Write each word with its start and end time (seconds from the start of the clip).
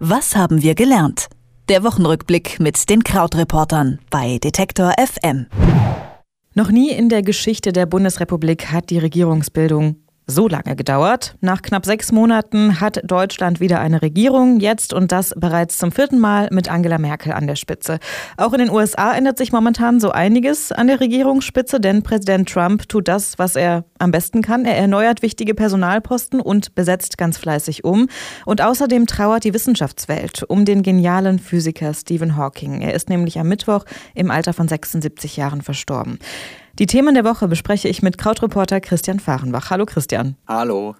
Was 0.00 0.36
haben 0.36 0.62
wir 0.62 0.76
gelernt? 0.76 1.26
Der 1.68 1.82
Wochenrückblick 1.82 2.60
mit 2.60 2.88
den 2.88 3.02
Krautreportern 3.02 3.98
bei 4.10 4.38
Detektor 4.38 4.92
FM. 4.96 5.46
Noch 6.54 6.70
nie 6.70 6.90
in 6.90 7.08
der 7.08 7.22
Geschichte 7.22 7.72
der 7.72 7.86
Bundesrepublik 7.86 8.70
hat 8.70 8.90
die 8.90 8.98
Regierungsbildung 8.98 9.96
so 10.30 10.46
lange 10.46 10.76
gedauert. 10.76 11.36
Nach 11.40 11.62
knapp 11.62 11.86
sechs 11.86 12.12
Monaten 12.12 12.80
hat 12.80 13.00
Deutschland 13.02 13.60
wieder 13.60 13.80
eine 13.80 14.02
Regierung, 14.02 14.60
jetzt 14.60 14.92
und 14.92 15.10
das 15.10 15.34
bereits 15.34 15.78
zum 15.78 15.90
vierten 15.90 16.18
Mal 16.18 16.48
mit 16.52 16.70
Angela 16.70 16.98
Merkel 16.98 17.32
an 17.32 17.46
der 17.46 17.56
Spitze. 17.56 17.98
Auch 18.36 18.52
in 18.52 18.58
den 18.58 18.70
USA 18.70 19.14
ändert 19.14 19.38
sich 19.38 19.52
momentan 19.52 20.00
so 20.00 20.10
einiges 20.10 20.70
an 20.70 20.86
der 20.86 21.00
Regierungsspitze, 21.00 21.80
denn 21.80 22.02
Präsident 22.02 22.48
Trump 22.48 22.88
tut 22.88 23.08
das, 23.08 23.38
was 23.38 23.56
er 23.56 23.84
am 23.98 24.10
besten 24.10 24.42
kann. 24.42 24.66
Er 24.66 24.76
erneuert 24.76 25.22
wichtige 25.22 25.54
Personalposten 25.54 26.40
und 26.40 26.74
besetzt 26.74 27.16
ganz 27.16 27.38
fleißig 27.38 27.84
um. 27.84 28.08
Und 28.44 28.60
außerdem 28.60 29.06
trauert 29.06 29.44
die 29.44 29.54
Wissenschaftswelt 29.54 30.42
um 30.42 30.66
den 30.66 30.82
genialen 30.82 31.38
Physiker 31.38 31.94
Stephen 31.94 32.36
Hawking. 32.36 32.82
Er 32.82 32.92
ist 32.92 33.08
nämlich 33.08 33.38
am 33.38 33.48
Mittwoch 33.48 33.84
im 34.14 34.30
Alter 34.30 34.52
von 34.52 34.68
76 34.68 35.38
Jahren 35.38 35.62
verstorben. 35.62 36.18
Die 36.78 36.86
Themen 36.86 37.14
der 37.14 37.24
Woche 37.24 37.48
bespreche 37.48 37.88
ich 37.88 38.02
mit 38.02 38.18
Krautreporter 38.18 38.80
Christian 38.80 39.18
Fahrenbach. 39.18 39.70
Hallo 39.70 39.84
Christian. 39.84 40.36
Hallo. 40.46 40.94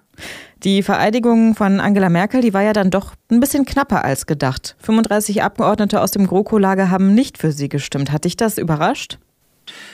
Die 0.63 0.83
Vereidigung 0.83 1.55
von 1.55 1.79
Angela 1.79 2.09
Merkel, 2.09 2.41
die 2.41 2.53
war 2.53 2.63
ja 2.63 2.73
dann 2.73 2.91
doch 2.91 3.13
ein 3.31 3.39
bisschen 3.39 3.63
knapper 3.63 4.03
als 4.03 4.25
gedacht. 4.25 4.75
35 4.79 5.41
Abgeordnete 5.41 6.01
aus 6.01 6.11
dem 6.11 6.27
GroKo-Lager 6.27 6.89
haben 6.89 7.15
nicht 7.15 7.37
für 7.37 7.53
sie 7.53 7.69
gestimmt. 7.69 8.11
Hat 8.11 8.25
dich 8.25 8.35
das 8.35 8.57
überrascht? 8.57 9.19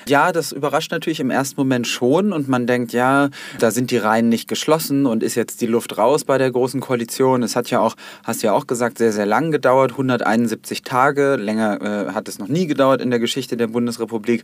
Ja, 0.08 0.32
das 0.32 0.52
überrascht 0.52 0.92
natürlich 0.92 1.20
im 1.20 1.32
ersten 1.32 1.60
Moment 1.60 1.88
schon 1.88 2.34
und 2.34 2.48
man 2.48 2.68
denkt, 2.68 2.94
ja, 2.94 3.30
da 3.60 3.72
sind 3.72 3.92
die 3.92 3.98
Reihen 3.98 4.30
nicht 4.30 4.48
geschlossen 4.48 5.06
und 5.06 5.24
ist 5.24 5.36
jetzt 5.36 5.62
die 5.62 5.68
Luft 5.68 5.98
raus 5.98 6.24
bei 6.26 6.38
der 6.38 6.52
großen 6.52 6.80
Koalition. 6.80 7.44
Es 7.44 7.56
hat 7.56 7.70
ja 7.70 7.80
auch, 7.80 7.96
hast 8.24 8.44
ja 8.44 8.54
auch 8.54 8.68
gesagt, 8.68 8.98
sehr, 8.98 9.12
sehr 9.12 9.26
lang 9.26 9.52
gedauert, 9.52 9.92
171 9.92 10.84
Tage. 10.84 11.36
Länger 11.36 11.82
äh, 11.82 12.14
hat 12.14 12.28
es 12.28 12.40
noch 12.40 12.48
nie 12.48 12.68
gedauert 12.68 13.02
in 13.02 13.10
der 13.10 13.20
Geschichte 13.20 13.58
der 13.58 13.68
Bundesrepublik. 13.68 14.44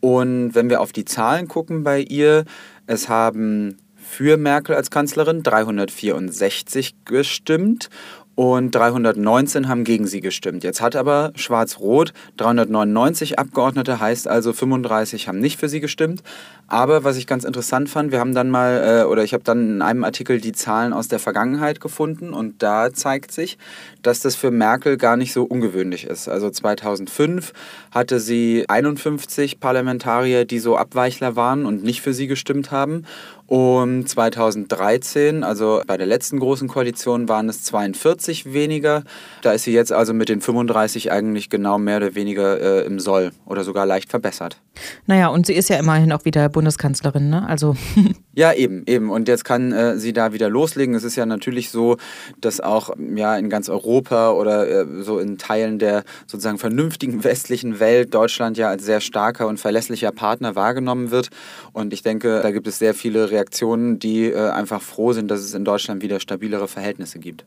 Und 0.00 0.54
wenn 0.54 0.70
wir 0.70 0.80
auf 0.80 0.92
die 0.92 1.04
Zahlen 1.04 1.48
gucken 1.48 1.84
bei 1.84 2.00
ihr, 2.00 2.44
es 2.86 3.08
haben 3.08 3.76
für 3.96 4.36
Merkel 4.36 4.76
als 4.76 4.90
Kanzlerin 4.90 5.42
364 5.42 6.94
gestimmt 7.04 7.90
und 8.36 8.74
319 8.74 9.66
haben 9.66 9.82
gegen 9.82 10.06
sie 10.06 10.20
gestimmt. 10.20 10.62
Jetzt 10.62 10.82
hat 10.82 10.94
aber 10.94 11.32
Schwarz-Rot 11.34 12.12
399 12.36 13.38
Abgeordnete, 13.38 13.98
heißt 13.98 14.28
also 14.28 14.52
35 14.52 15.26
haben 15.26 15.40
nicht 15.40 15.58
für 15.58 15.70
sie 15.70 15.80
gestimmt. 15.80 16.22
Aber 16.68 17.02
was 17.02 17.16
ich 17.16 17.26
ganz 17.26 17.44
interessant 17.44 17.88
fand, 17.88 18.12
wir 18.12 18.20
haben 18.20 18.34
dann 18.34 18.50
mal, 18.50 19.02
äh, 19.02 19.04
oder 19.04 19.24
ich 19.24 19.32
habe 19.32 19.44
dann 19.44 19.76
in 19.76 19.82
einem 19.82 20.04
Artikel 20.04 20.40
die 20.40 20.52
Zahlen 20.52 20.92
aus 20.92 21.08
der 21.08 21.18
Vergangenheit 21.18 21.80
gefunden 21.80 22.34
und 22.34 22.62
da 22.62 22.92
zeigt 22.92 23.32
sich, 23.32 23.56
dass 24.02 24.20
das 24.20 24.36
für 24.36 24.50
Merkel 24.50 24.98
gar 24.98 25.16
nicht 25.16 25.32
so 25.32 25.44
ungewöhnlich 25.44 26.04
ist. 26.04 26.28
Also 26.28 26.50
2005 26.50 27.52
hatte 27.90 28.20
sie 28.20 28.66
51 28.68 29.60
Parlamentarier, 29.60 30.44
die 30.44 30.58
so 30.58 30.76
Abweichler 30.76 31.36
waren 31.36 31.64
und 31.64 31.84
nicht 31.84 32.02
für 32.02 32.12
sie 32.12 32.26
gestimmt 32.26 32.70
haben. 32.70 33.04
Und 33.46 34.08
2013, 34.08 35.44
also 35.44 35.80
bei 35.86 35.96
der 35.96 36.06
letzten 36.06 36.40
großen 36.40 36.66
Koalition, 36.66 37.28
waren 37.28 37.48
es 37.48 37.62
42 37.62 38.52
weniger. 38.52 39.04
Da 39.42 39.52
ist 39.52 39.64
sie 39.64 39.72
jetzt 39.72 39.92
also 39.92 40.12
mit 40.12 40.28
den 40.28 40.40
35 40.40 41.12
eigentlich 41.12 41.48
genau 41.48 41.78
mehr 41.78 41.98
oder 41.98 42.14
weniger 42.16 42.60
äh, 42.60 42.86
im 42.86 42.98
Soll 42.98 43.30
oder 43.44 43.62
sogar 43.62 43.86
leicht 43.86 44.10
verbessert. 44.10 44.60
Naja, 45.06 45.28
und 45.28 45.46
sie 45.46 45.54
ist 45.54 45.68
ja 45.68 45.78
immerhin 45.78 46.12
auch 46.12 46.24
wieder 46.24 46.48
Bundeskanzlerin, 46.48 47.30
ne? 47.30 47.46
Also. 47.48 47.76
ja, 48.34 48.52
eben, 48.52 48.82
eben. 48.86 49.10
Und 49.10 49.28
jetzt 49.28 49.44
kann 49.44 49.72
äh, 49.72 49.96
sie 49.96 50.12
da 50.12 50.32
wieder 50.32 50.48
loslegen. 50.48 50.94
Es 50.94 51.04
ist 51.04 51.16
ja 51.16 51.24
natürlich 51.24 51.70
so, 51.70 51.96
dass 52.40 52.60
auch 52.60 52.90
ja, 53.14 53.36
in 53.36 53.48
ganz 53.48 53.68
Europa 53.68 54.32
oder 54.32 54.68
äh, 54.68 55.02
so 55.02 55.18
in 55.18 55.38
Teilen 55.38 55.78
der 55.78 56.02
sozusagen 56.26 56.58
vernünftigen 56.58 57.24
westlichen 57.24 57.80
Welt 57.80 58.12
Deutschland 58.12 58.58
ja 58.58 58.68
als 58.68 58.84
sehr 58.84 59.00
starker 59.00 59.46
und 59.46 59.58
verlässlicher 59.58 60.10
Partner 60.10 60.56
wahrgenommen 60.56 61.10
wird. 61.10 61.30
Und 61.72 61.92
ich 61.92 62.02
denke, 62.02 62.40
da 62.42 62.50
gibt 62.50 62.66
es 62.66 62.78
sehr 62.78 62.94
viele 62.94 63.30
Reaktionen, 63.36 63.98
die 63.98 64.24
äh, 64.24 64.50
einfach 64.50 64.80
froh 64.80 65.12
sind, 65.12 65.30
dass 65.30 65.40
es 65.40 65.54
in 65.54 65.64
Deutschland 65.64 66.02
wieder 66.02 66.20
stabilere 66.20 66.68
Verhältnisse 66.68 67.18
gibt. 67.18 67.44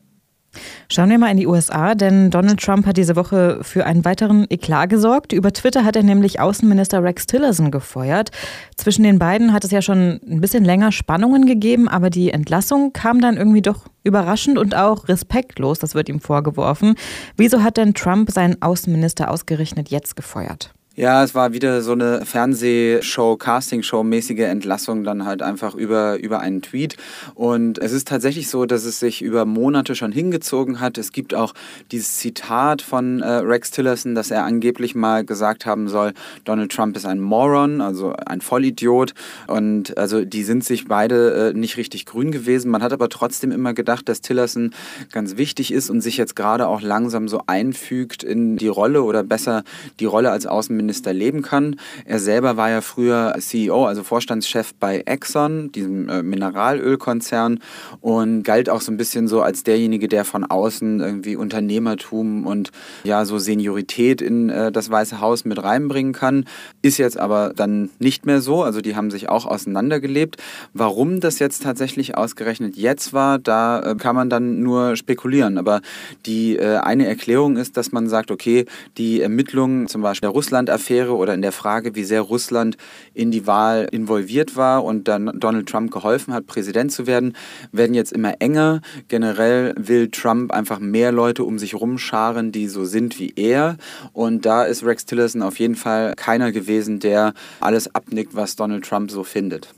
Schauen 0.92 1.10
wir 1.10 1.18
mal 1.18 1.30
in 1.30 1.36
die 1.36 1.46
USA, 1.46 1.94
denn 1.94 2.30
Donald 2.30 2.60
Trump 2.60 2.84
hat 2.84 2.96
diese 2.96 3.14
Woche 3.14 3.60
für 3.62 3.86
einen 3.86 4.04
weiteren 4.04 4.46
Eklat 4.50 4.90
gesorgt. 4.90 5.32
Über 5.32 5.52
Twitter 5.52 5.84
hat 5.84 5.94
er 5.94 6.02
nämlich 6.02 6.40
Außenminister 6.40 7.04
Rex 7.04 7.26
Tillerson 7.26 7.70
gefeuert. 7.70 8.30
Zwischen 8.76 9.04
den 9.04 9.20
beiden 9.20 9.52
hat 9.52 9.64
es 9.64 9.70
ja 9.70 9.82
schon 9.82 10.20
ein 10.28 10.40
bisschen 10.40 10.64
länger 10.64 10.90
Spannungen 10.90 11.46
gegeben, 11.46 11.88
aber 11.88 12.10
die 12.10 12.32
Entlassung 12.32 12.92
kam 12.92 13.20
dann 13.20 13.36
irgendwie 13.36 13.62
doch 13.62 13.86
überraschend 14.02 14.58
und 14.58 14.74
auch 14.74 15.06
respektlos, 15.06 15.78
das 15.78 15.94
wird 15.94 16.08
ihm 16.08 16.20
vorgeworfen. 16.20 16.96
Wieso 17.36 17.62
hat 17.62 17.76
denn 17.76 17.94
Trump 17.94 18.32
seinen 18.32 18.60
Außenminister 18.60 19.30
ausgerechnet 19.30 19.90
jetzt 19.90 20.16
gefeuert? 20.16 20.74
Ja, 21.00 21.24
es 21.24 21.34
war 21.34 21.54
wieder 21.54 21.80
so 21.80 21.92
eine 21.92 22.26
Fernsehshow, 22.26 23.38
Castingshow-mäßige 23.38 24.40
Entlassung 24.40 25.02
dann 25.02 25.24
halt 25.24 25.40
einfach 25.40 25.74
über, 25.74 26.18
über 26.18 26.40
einen 26.40 26.60
Tweet. 26.60 26.98
Und 27.34 27.78
es 27.78 27.92
ist 27.92 28.06
tatsächlich 28.06 28.50
so, 28.50 28.66
dass 28.66 28.84
es 28.84 29.00
sich 29.00 29.22
über 29.22 29.46
Monate 29.46 29.94
schon 29.94 30.12
hingezogen 30.12 30.78
hat. 30.78 30.98
Es 30.98 31.12
gibt 31.12 31.32
auch 31.32 31.54
dieses 31.90 32.18
Zitat 32.18 32.82
von 32.82 33.22
äh, 33.22 33.26
Rex 33.26 33.70
Tillerson, 33.70 34.14
dass 34.14 34.30
er 34.30 34.44
angeblich 34.44 34.94
mal 34.94 35.24
gesagt 35.24 35.64
haben 35.64 35.88
soll, 35.88 36.12
Donald 36.44 36.70
Trump 36.70 36.94
ist 36.98 37.06
ein 37.06 37.18
Moron, 37.18 37.80
also 37.80 38.12
ein 38.26 38.42
Vollidiot. 38.42 39.14
Und 39.46 39.96
also 39.96 40.26
die 40.26 40.44
sind 40.44 40.64
sich 40.64 40.86
beide 40.86 41.48
äh, 41.48 41.52
nicht 41.54 41.78
richtig 41.78 42.04
grün 42.04 42.30
gewesen. 42.30 42.70
Man 42.70 42.82
hat 42.82 42.92
aber 42.92 43.08
trotzdem 43.08 43.52
immer 43.52 43.72
gedacht, 43.72 44.06
dass 44.10 44.20
Tillerson 44.20 44.74
ganz 45.12 45.38
wichtig 45.38 45.72
ist 45.72 45.88
und 45.88 46.02
sich 46.02 46.18
jetzt 46.18 46.36
gerade 46.36 46.68
auch 46.68 46.82
langsam 46.82 47.26
so 47.26 47.40
einfügt 47.46 48.22
in 48.22 48.58
die 48.58 48.68
Rolle 48.68 49.02
oder 49.02 49.22
besser 49.22 49.64
die 49.98 50.04
Rolle 50.04 50.30
als 50.30 50.44
Außenminister 50.44 50.89
Minister 50.90 51.12
leben 51.12 51.42
kann. 51.42 51.76
Er 52.04 52.18
selber 52.18 52.56
war 52.56 52.68
ja 52.68 52.80
früher 52.80 53.36
CEO, 53.38 53.86
also 53.86 54.02
Vorstandschef 54.02 54.74
bei 54.74 55.02
Exxon, 55.06 55.70
diesem 55.70 56.08
äh, 56.08 56.22
Mineralölkonzern 56.24 57.60
und 58.00 58.42
galt 58.42 58.68
auch 58.68 58.80
so 58.80 58.90
ein 58.90 58.96
bisschen 58.96 59.28
so 59.28 59.40
als 59.40 59.62
derjenige, 59.62 60.08
der 60.08 60.24
von 60.24 60.44
außen 60.44 60.98
irgendwie 60.98 61.36
Unternehmertum 61.36 62.44
und 62.44 62.72
ja 63.04 63.24
so 63.24 63.38
Seniorität 63.38 64.20
in 64.20 64.50
äh, 64.50 64.72
das 64.72 64.90
Weiße 64.90 65.20
Haus 65.20 65.44
mit 65.44 65.62
reinbringen 65.62 66.12
kann. 66.12 66.44
Ist 66.82 66.98
jetzt 66.98 67.18
aber 67.18 67.52
dann 67.54 67.90
nicht 68.00 68.26
mehr 68.26 68.40
so, 68.40 68.64
also 68.64 68.80
die 68.80 68.96
haben 68.96 69.12
sich 69.12 69.28
auch 69.28 69.46
auseinandergelebt. 69.46 70.38
Warum 70.74 71.20
das 71.20 71.38
jetzt 71.38 71.62
tatsächlich 71.62 72.16
ausgerechnet 72.16 72.76
jetzt 72.76 73.12
war, 73.12 73.38
da 73.38 73.92
äh, 73.92 73.94
kann 73.94 74.16
man 74.16 74.28
dann 74.28 74.60
nur 74.60 74.96
spekulieren. 74.96 75.56
Aber 75.56 75.82
die 76.26 76.58
eine 76.60 77.06
Erklärung 77.06 77.56
ist, 77.56 77.76
dass 77.76 77.92
man 77.92 78.08
sagt, 78.08 78.30
okay, 78.30 78.66
die 78.96 79.20
Ermittlungen 79.20 79.86
zum 79.86 80.02
Beispiel 80.02 80.28
der 80.28 80.34
Russland 80.34 80.69
Russland-Affäre 80.70 81.16
oder 81.16 81.34
in 81.34 81.42
der 81.42 81.52
Frage, 81.52 81.94
wie 81.94 82.04
sehr 82.04 82.22
Russland 82.22 82.76
in 83.14 83.30
die 83.30 83.46
Wahl 83.46 83.88
involviert 83.90 84.56
war 84.56 84.84
und 84.84 85.08
dann 85.08 85.30
Donald 85.34 85.68
Trump 85.68 85.90
geholfen 85.90 86.32
hat, 86.32 86.46
Präsident 86.46 86.92
zu 86.92 87.06
werden, 87.06 87.34
werden 87.72 87.94
jetzt 87.94 88.12
immer 88.12 88.34
enger. 88.40 88.80
Generell 89.08 89.74
will 89.76 90.08
Trump 90.10 90.52
einfach 90.52 90.78
mehr 90.78 91.12
Leute 91.12 91.44
um 91.44 91.58
sich 91.58 91.74
rumscharen, 91.74 92.52
die 92.52 92.68
so 92.68 92.84
sind 92.84 93.18
wie 93.18 93.32
er. 93.36 93.76
Und 94.12 94.46
da 94.46 94.64
ist 94.64 94.84
Rex 94.84 95.04
Tillerson 95.06 95.42
auf 95.42 95.58
jeden 95.58 95.74
Fall 95.74 96.14
keiner 96.16 96.52
gewesen, 96.52 97.00
der 97.00 97.34
alles 97.60 97.94
abnickt, 97.94 98.34
was 98.34 98.56
Donald 98.56 98.84
Trump 98.84 99.10
so 99.10 99.24
findet. 99.24 99.68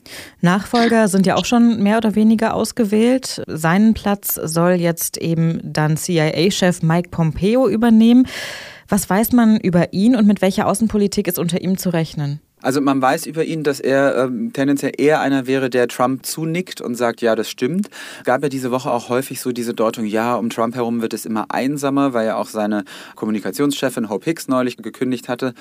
Nachfolger 0.40 1.08
sind 1.08 1.26
ja 1.26 1.36
auch 1.36 1.44
schon 1.44 1.82
mehr 1.82 1.96
oder 1.96 2.14
weniger 2.14 2.54
ausgewählt. 2.54 3.42
Seinen 3.46 3.94
Platz 3.94 4.34
soll 4.34 4.72
jetzt 4.72 5.16
eben 5.16 5.60
dann 5.62 5.96
CIA-Chef 5.96 6.82
Mike 6.82 7.08
Pompeo 7.10 7.68
übernehmen. 7.68 8.26
Was 8.92 9.08
weiß 9.08 9.32
man 9.32 9.58
über 9.58 9.94
ihn 9.94 10.14
und 10.14 10.26
mit 10.26 10.42
welcher 10.42 10.66
Außenpolitik 10.66 11.26
ist 11.26 11.38
unter 11.38 11.62
ihm 11.62 11.78
zu 11.78 11.88
rechnen? 11.88 12.42
Also 12.62 12.80
man 12.80 13.02
weiß 13.02 13.26
über 13.26 13.44
ihn, 13.44 13.64
dass 13.64 13.80
er 13.80 14.16
ähm, 14.16 14.52
tendenziell 14.52 14.92
eher 14.96 15.20
einer 15.20 15.46
wäre, 15.46 15.68
der 15.68 15.88
Trump 15.88 16.24
zunickt 16.24 16.80
und 16.80 16.94
sagt, 16.94 17.20
ja, 17.20 17.34
das 17.34 17.50
stimmt. 17.50 17.90
Gab 18.24 18.42
ja 18.42 18.48
diese 18.48 18.70
Woche 18.70 18.90
auch 18.90 19.08
häufig 19.08 19.40
so 19.40 19.52
diese 19.52 19.74
Deutung, 19.74 20.04
ja, 20.04 20.36
um 20.36 20.48
Trump 20.48 20.76
herum 20.76 21.02
wird 21.02 21.12
es 21.12 21.26
immer 21.26 21.46
einsamer, 21.50 22.14
weil 22.14 22.26
ja 22.26 22.36
auch 22.36 22.48
seine 22.48 22.84
Kommunikationschefin 23.16 24.08
Hope 24.08 24.24
Hicks 24.24 24.46
neulich 24.46 24.76
gekündigt 24.76 25.28
hatte. 25.28 25.54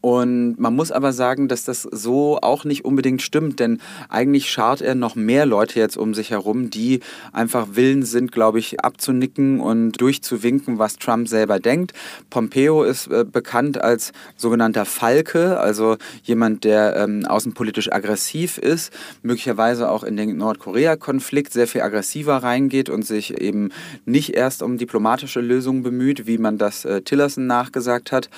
Und 0.00 0.58
man 0.58 0.76
muss 0.76 0.92
aber 0.92 1.12
sagen, 1.12 1.48
dass 1.48 1.64
das 1.64 1.82
so 1.82 2.38
auch 2.40 2.64
nicht 2.64 2.84
unbedingt 2.84 3.22
stimmt, 3.22 3.58
denn 3.58 3.80
eigentlich 4.08 4.50
schart 4.50 4.80
er 4.80 4.94
noch 4.94 5.16
mehr 5.16 5.46
Leute 5.46 5.80
jetzt 5.80 5.96
um 5.96 6.14
sich 6.14 6.30
herum, 6.30 6.70
die 6.70 7.00
einfach 7.32 7.68
willens 7.72 8.10
sind, 8.10 8.30
glaube 8.30 8.58
ich, 8.58 8.84
abzunicken 8.84 9.60
und 9.60 10.00
durchzuwinken, 10.00 10.78
was 10.78 10.96
Trump 10.96 11.26
selber 11.26 11.58
denkt. 11.58 11.94
Pompeo 12.30 12.84
ist 12.84 13.08
äh, 13.08 13.24
bekannt 13.24 13.80
als 13.80 14.12
sogenannter 14.36 14.84
Falke, 14.84 15.58
also 15.58 15.96
jemand, 16.22 16.43
jemand, 16.44 16.64
der 16.64 16.96
ähm, 16.96 17.24
außenpolitisch 17.26 17.92
aggressiv 17.92 18.58
ist, 18.58 18.92
möglicherweise 19.22 19.90
auch 19.90 20.04
in 20.04 20.16
den 20.16 20.36
Nordkorea-Konflikt 20.36 21.52
sehr 21.52 21.66
viel 21.66 21.80
aggressiver 21.80 22.36
reingeht 22.36 22.90
und 22.90 23.06
sich 23.06 23.40
eben 23.40 23.70
nicht 24.04 24.34
erst 24.34 24.62
um 24.62 24.76
diplomatische 24.76 25.40
Lösungen 25.40 25.82
bemüht, 25.82 26.26
wie 26.26 26.38
man 26.38 26.58
das 26.58 26.84
äh, 26.84 27.02
Tillerson 27.02 27.46
nachgesagt 27.46 28.12
hat. 28.12 28.28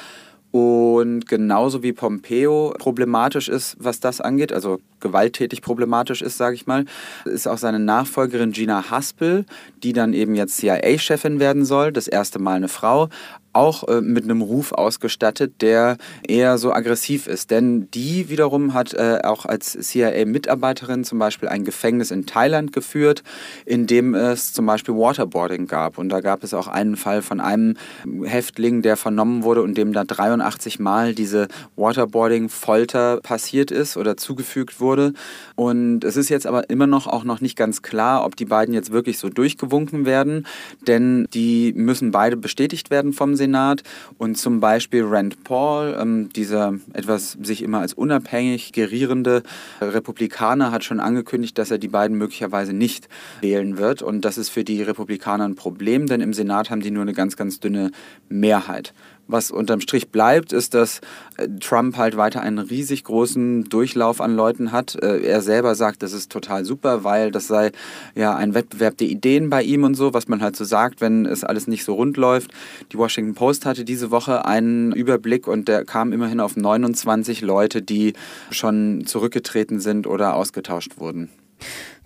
Und 0.53 1.29
genauso 1.29 1.83
wie 1.83 1.93
Pompeo 1.93 2.73
problematisch 2.79 3.49
ist, 3.49 3.77
was 3.79 4.01
das 4.01 4.23
angeht, 4.23 4.53
also 4.53 4.79
gewalttätig 5.01 5.61
problematisch 5.61 6.23
ist, 6.23 6.39
sage 6.39 6.55
ich 6.55 6.67
mal, 6.67 6.87
ist 7.27 7.47
auch 7.47 7.59
seine 7.59 7.81
Nachfolgerin 7.81 8.53
Gina 8.53 8.91
Haspel, 8.91 9.45
die 9.83 9.93
dann 9.93 10.15
eben 10.15 10.35
jetzt 10.35 10.57
CIA-Chefin 10.57 11.41
werden 11.41 11.65
soll, 11.67 11.93
das 11.93 12.09
erste 12.09 12.39
Mal 12.39 12.55
eine 12.55 12.69
Frau, 12.69 13.09
auch 13.57 13.89
äh, 13.89 14.01
mit 14.01 14.25
einem 14.25 14.43
Ruf 14.43 14.73
ausgestattet, 14.73 15.63
der 15.63 15.97
eher 16.27 16.59
so 16.59 16.73
aggressiv 16.73 17.27
ist. 17.27 17.51
Denn 17.51 17.91
die 17.91 18.29
wiederum 18.29 18.75
hat 18.75 18.93
äh, 18.93 19.21
auch 19.25 19.47
als 19.47 19.73
CIA-Mitarbeiterin 19.73 21.05
zum 21.05 21.19
Beispiel 21.19 21.49
ein 21.49 21.65
Gefängnis 21.65 22.11
in 22.11 22.27
Thailand 22.27 22.73
geführt, 22.73 23.23
in 23.65 23.87
dem 23.87 24.15
es 24.15 24.53
zum 24.53 24.67
Beispiel 24.67 24.95
Waterboarding 24.95 25.67
gab. 25.67 25.97
Und 25.99 26.11
da 26.11 26.21
gab 26.21 26.45
es 26.45 26.53
auch 26.53 26.69
einen 26.69 26.97
Fall 26.97 27.23
von 27.23 27.41
einem 27.41 27.77
Häftling, 28.25 28.83
der 28.83 28.97
vernommen 28.97 29.43
wurde 29.43 29.63
und 29.63 29.77
dem 29.79 29.93
da 29.93 30.05
83 30.05 30.79
Mal 30.79 31.15
diese 31.15 31.49
Waterboarding-Folter 31.77 33.21
passiert 33.23 33.71
ist 33.71 33.97
oder 33.97 34.17
zugefügt 34.17 34.81
wurde. 34.81 35.15
Und 35.55 36.05
es 36.05 36.17
ist 36.17 36.29
jetzt 36.29 36.47
aber 36.47 36.69
immer 36.69 36.87
noch 36.87 37.07
auch 37.07 37.25
noch 37.25 37.41
nicht 37.41 37.57
ganz 37.57 37.81
klar, 37.81 38.25
ob 38.25 38.37
die 38.37 38.45
beiden 38.45 38.75
jetzt 38.75 38.93
wirklich 38.93 39.19
so 39.19 39.31
durchgewunken 39.31 40.05
werden, 40.05 40.47
denn 40.87 41.27
die 41.33 41.73
müssen 41.75 42.11
beide 42.11 42.37
bestätigt 42.37 42.91
werden 42.91 43.15
vom 43.15 43.35
Senat. 43.35 43.46
Senat 43.47 43.83
und 44.19 44.37
zum 44.37 44.59
Beispiel 44.59 45.05
Rand 45.05 45.45
Paul, 45.45 45.97
ähm, 46.01 46.29
dieser 46.35 46.75
etwas 46.93 47.39
sich 47.41 47.63
immer 47.63 47.81
als 47.81 47.95
unabhängig 47.95 48.73
gerierende 48.73 49.43
Republikaner, 49.81 50.73
hat 50.73 50.83
schon 50.83 50.99
angekündigt, 50.99 51.57
dass 51.59 51.71
er 51.71 51.79
die 51.79 51.89
beiden 51.89 52.19
möglicherweise 52.19 52.73
nicht 52.73 53.09
wählen 53.41 53.79
wird 53.79 54.03
und 54.03 54.25
das 54.25 54.37
ist 54.37 54.49
für 54.49 54.65
die 54.65 54.83
Republikaner 54.83 55.45
ein 55.45 55.55
Problem, 55.55 56.07
denn 56.07 56.21
im 56.21 56.35
Senat 56.35 56.71
haben 56.71 56.81
die 56.81 56.91
nur 56.91 57.03
eine 57.03 57.13
ganz, 57.13 57.37
ganz 57.37 57.61
dünne 57.61 57.93
Mehrheit. 58.29 58.93
Was 59.29 59.51
unterm 59.51 59.81
Strich 59.81 60.11
bleibt, 60.11 60.53
ist, 60.53 60.75
dass 60.75 61.01
äh, 61.37 61.49
Trump 61.61 61.97
halt 61.97 62.17
weiter 62.17 62.41
einen 62.41 62.59
riesig 62.59 63.05
großen 63.05 63.65
Durchlauf 63.65 64.21
an 64.21 64.37
Leuten 64.37 64.73
hat. 64.73 64.95
Äh, 65.03 65.21
er 65.23 65.43
selber 65.43 65.75
sagt, 65.75 66.03
das 66.03 66.13
ist 66.13 66.31
total 66.31 66.65
super, 66.65 67.03
weil 67.05 67.31
das 67.31 67.49
sei 67.49 67.73
ja 68.15 68.37
ein 68.37 68.55
Wettbewerb 68.55 68.97
der 68.99 69.09
Ideen 69.09 69.51
bei 69.51 69.63
ihm 69.63 69.85
und 69.85 69.95
so, 69.95 70.15
was 70.15 70.29
man 70.29 70.43
halt 70.43 70.57
so 70.57 70.65
sagt, 70.65 71.01
wenn 71.01 71.27
es 71.27 71.45
alles 71.45 71.67
nicht 71.67 71.85
so 71.85 71.95
rund 71.95 72.17
läuft. 72.17 72.53
Die 72.93 72.99
Washington 72.99 73.35
Post 73.35 73.67
hatte 73.67 73.85
diese 73.85 74.11
Woche 74.11 74.45
einen 74.45 74.93
Überblick 74.93 75.49
und 75.49 75.69
der 75.69 75.85
kam 75.85 76.13
immerhin 76.13 76.41
auf 76.41 76.57
29 76.57 77.41
Leute, 77.41 77.83
die 77.83 78.13
schon 78.51 79.07
zurückgetreten 79.07 79.81
sind 79.81 80.07
oder 80.07 80.35
ausgetauscht 80.35 80.99
wurden. 80.99 81.31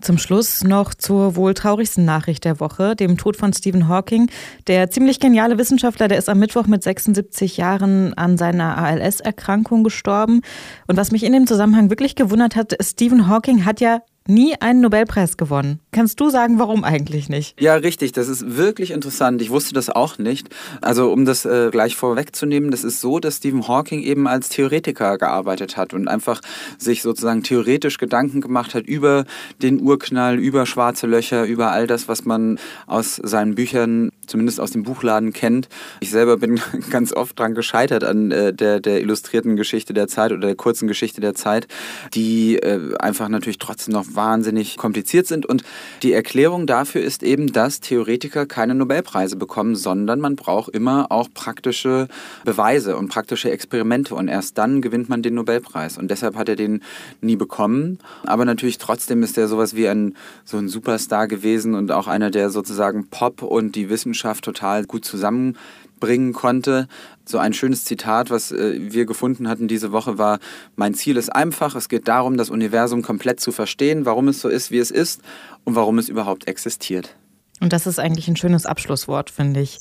Zum 0.01 0.17
Schluss 0.17 0.63
noch 0.63 0.93
zur 0.95 1.35
wohl 1.35 1.53
traurigsten 1.53 2.05
Nachricht 2.05 2.43
der 2.43 2.59
Woche, 2.59 2.95
dem 2.95 3.17
Tod 3.17 3.37
von 3.37 3.53
Stephen 3.53 3.87
Hawking. 3.87 4.31
Der 4.67 4.89
ziemlich 4.89 5.19
geniale 5.19 5.57
Wissenschaftler, 5.57 6.07
der 6.07 6.17
ist 6.17 6.27
am 6.29 6.39
Mittwoch 6.39 6.65
mit 6.65 6.81
76 6.81 7.57
Jahren 7.57 8.13
an 8.15 8.37
seiner 8.37 8.77
ALS-Erkrankung 8.77 9.83
gestorben. 9.83 10.41
Und 10.87 10.97
was 10.97 11.11
mich 11.11 11.23
in 11.23 11.33
dem 11.33 11.45
Zusammenhang 11.45 11.89
wirklich 11.89 12.15
gewundert 12.15 12.55
hat, 12.55 12.75
Stephen 12.81 13.27
Hawking 13.27 13.63
hat 13.63 13.79
ja 13.79 14.01
nie 14.27 14.55
einen 14.59 14.81
Nobelpreis 14.81 15.37
gewonnen. 15.37 15.79
Kannst 15.91 16.19
du 16.19 16.29
sagen, 16.29 16.59
warum 16.59 16.83
eigentlich 16.83 17.27
nicht? 17.27 17.59
Ja, 17.59 17.75
richtig. 17.75 18.11
Das 18.11 18.27
ist 18.27 18.57
wirklich 18.57 18.91
interessant. 18.91 19.41
Ich 19.41 19.49
wusste 19.49 19.73
das 19.73 19.89
auch 19.89 20.17
nicht. 20.17 20.49
Also 20.81 21.11
um 21.11 21.25
das 21.25 21.45
äh, 21.45 21.69
gleich 21.71 21.95
vorwegzunehmen, 21.95 22.71
das 22.71 22.83
ist 22.83 23.01
so, 23.01 23.19
dass 23.19 23.37
Stephen 23.37 23.67
Hawking 23.67 24.01
eben 24.01 24.27
als 24.27 24.49
Theoretiker 24.49 25.17
gearbeitet 25.17 25.75
hat 25.77 25.93
und 25.93 26.07
einfach 26.07 26.41
sich 26.77 27.01
sozusagen 27.01 27.43
theoretisch 27.43 27.97
Gedanken 27.97 28.41
gemacht 28.41 28.75
hat 28.75 28.85
über 28.85 29.25
den 29.61 29.81
Urknall, 29.81 30.39
über 30.39 30.65
schwarze 30.65 31.07
Löcher, 31.07 31.45
über 31.45 31.71
all 31.71 31.87
das, 31.87 32.07
was 32.07 32.23
man 32.25 32.59
aus 32.87 33.15
seinen 33.15 33.55
Büchern 33.55 34.10
zumindest 34.31 34.59
aus 34.59 34.71
dem 34.71 34.83
Buchladen 34.83 35.33
kennt. 35.33 35.69
Ich 35.99 36.09
selber 36.09 36.37
bin 36.37 36.59
ganz 36.89 37.13
oft 37.13 37.37
dran 37.37 37.53
gescheitert 37.53 38.03
an 38.03 38.31
äh, 38.31 38.53
der, 38.53 38.79
der 38.79 39.01
illustrierten 39.01 39.55
Geschichte 39.55 39.93
der 39.93 40.07
Zeit 40.07 40.31
oder 40.31 40.47
der 40.47 40.55
kurzen 40.55 40.87
Geschichte 40.87 41.21
der 41.21 41.35
Zeit, 41.35 41.67
die 42.13 42.57
äh, 42.57 42.95
einfach 42.97 43.29
natürlich 43.29 43.59
trotzdem 43.59 43.93
noch 43.93 44.05
wahnsinnig 44.13 44.77
kompliziert 44.77 45.27
sind. 45.27 45.45
Und 45.45 45.63
die 46.01 46.13
Erklärung 46.13 46.65
dafür 46.65 47.01
ist 47.01 47.21
eben, 47.23 47.51
dass 47.51 47.81
Theoretiker 47.81 48.45
keine 48.45 48.73
Nobelpreise 48.73 49.35
bekommen, 49.35 49.75
sondern 49.75 50.19
man 50.19 50.35
braucht 50.35 50.73
immer 50.73 51.11
auch 51.11 51.29
praktische 51.33 52.07
Beweise 52.45 52.97
und 52.97 53.09
praktische 53.09 53.51
Experimente. 53.51 54.15
Und 54.15 54.29
erst 54.29 54.57
dann 54.57 54.81
gewinnt 54.81 55.09
man 55.09 55.21
den 55.21 55.35
Nobelpreis. 55.35 55.97
Und 55.97 56.09
deshalb 56.09 56.35
hat 56.35 56.49
er 56.49 56.55
den 56.55 56.81
nie 57.19 57.35
bekommen. 57.35 57.99
Aber 58.23 58.45
natürlich 58.45 58.77
trotzdem 58.77 59.23
ist 59.23 59.37
er 59.37 59.47
sowas 59.47 59.75
wie 59.75 59.89
ein, 59.89 60.15
so 60.45 60.57
ein 60.57 60.69
Superstar 60.69 61.27
gewesen 61.27 61.75
und 61.75 61.91
auch 61.91 62.07
einer, 62.07 62.31
der 62.31 62.49
sozusagen 62.49 63.07
Pop 63.07 63.41
und 63.41 63.75
die 63.75 63.89
Wissenschaft 63.89 64.20
Wissenschaft 64.21 64.43
total 64.43 64.85
gut 64.85 65.05
zusammenbringen 65.05 66.33
konnte. 66.33 66.87
So 67.25 67.37
ein 67.37 67.53
schönes 67.53 67.85
Zitat, 67.85 68.29
was 68.29 68.51
äh, 68.51 68.91
wir 68.93 69.05
gefunden 69.05 69.47
hatten 69.47 69.67
diese 69.67 69.91
Woche, 69.91 70.17
war, 70.17 70.39
mein 70.75 70.93
Ziel 70.93 71.17
ist 71.17 71.29
einfach, 71.29 71.75
es 71.75 71.89
geht 71.89 72.07
darum, 72.07 72.37
das 72.37 72.49
Universum 72.49 73.01
komplett 73.01 73.39
zu 73.39 73.51
verstehen, 73.51 74.05
warum 74.05 74.27
es 74.27 74.41
so 74.41 74.49
ist, 74.49 74.71
wie 74.71 74.79
es 74.79 74.91
ist 74.91 75.21
und 75.63 75.75
warum 75.75 75.97
es 75.97 76.09
überhaupt 76.09 76.47
existiert. 76.47 77.15
Und 77.61 77.73
das 77.73 77.85
ist 77.85 77.99
eigentlich 77.99 78.27
ein 78.27 78.35
schönes 78.35 78.65
Abschlusswort, 78.65 79.29
finde 79.29 79.61
ich. 79.61 79.77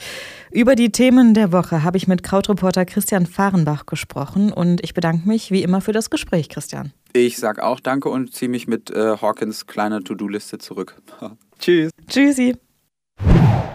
Über 0.50 0.74
die 0.74 0.92
Themen 0.92 1.32
der 1.32 1.50
Woche 1.50 1.82
habe 1.82 1.96
ich 1.96 2.06
mit 2.06 2.22
Krautreporter 2.22 2.84
Christian 2.84 3.24
Fahrenbach 3.24 3.86
gesprochen 3.86 4.52
und 4.52 4.84
ich 4.84 4.92
bedanke 4.92 5.26
mich 5.26 5.50
wie 5.50 5.62
immer 5.62 5.80
für 5.80 5.92
das 5.92 6.10
Gespräch, 6.10 6.50
Christian. 6.50 6.92
Ich 7.14 7.38
sage 7.38 7.64
auch 7.64 7.80
Danke 7.80 8.10
und 8.10 8.34
ziehe 8.34 8.50
mich 8.50 8.68
mit 8.68 8.90
äh, 8.90 9.16
Hawkins 9.16 9.66
kleiner 9.66 10.02
To-Do-Liste 10.04 10.58
zurück. 10.58 11.00
Tschüss. 11.58 11.90
Tschüssi. 12.06 12.56